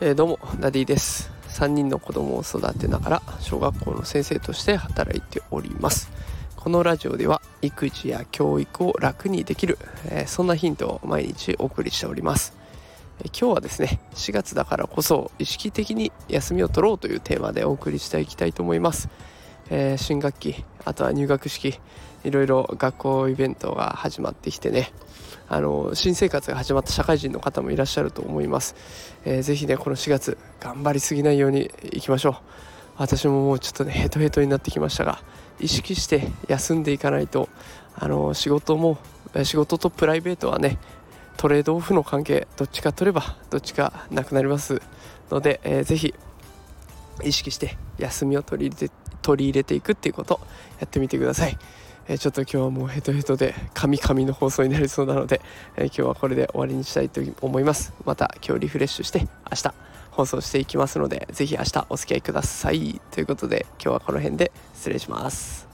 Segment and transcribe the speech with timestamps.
[0.00, 1.30] えー、どうもダディです。
[1.48, 6.10] 3人の子供を育てながら小学校の先生として働いております。
[6.66, 12.56] このラジオでは育児や教育を楽にできる、えー、そんなヒントを毎日お送りしております、
[13.20, 19.08] えー、今日はですね4月だからこそ意識的に休みを取ろうというテーマでお送りしていきたいと思います、
[19.70, 21.78] えー、新学期あとは入学式
[22.24, 24.90] いろいろ学校イベントが始まってきてね
[25.48, 28.74] あの新生活が始まった社会人の方もいらっしゃると思います、
[29.24, 32.34] えー、ぜひねこの4月頑張りすぎないようにいきましょう。
[32.98, 35.20] 私ももうちょっとねヘトヘトになってきましたが
[35.60, 37.48] 意識して休んでいかないと
[37.94, 38.98] あの仕事も
[39.44, 40.78] 仕事とプライベートはね
[41.36, 44.80] トレードオフの関係どっちか取ればどっちかなくなります。
[45.30, 46.14] ので、えー、ぜひ
[47.22, 50.40] 意識して休みを取り入れて取り入れていくっていうこと
[50.78, 51.58] やってみてください。
[52.08, 55.40] えちょっと今日はもうヘトヘトでカミカミの放送になりそうなので、
[55.76, 57.92] え今日はこれで終わりにしたいと思います。
[58.04, 59.74] また今日リフレッシュして明日
[60.12, 63.00] 放送していきますので是非明日お付き合いください。
[63.10, 65.65] ということで今日はこの辺で失礼します。